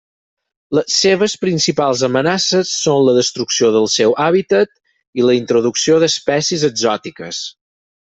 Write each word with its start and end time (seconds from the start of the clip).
Les 0.77 0.95
seues 1.01 1.35
principals 1.43 2.01
amenaces 2.07 2.73
són 2.79 3.05
la 3.09 3.15
destrucció 3.19 3.71
del 3.77 3.87
seu 3.99 4.19
hàbitat 4.27 4.75
i 5.21 5.29
la 5.31 5.39
introducció 5.45 6.03
d'espècies 6.07 6.69
exòtiques. 6.75 7.49